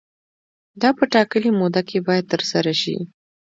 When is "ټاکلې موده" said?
1.13-1.81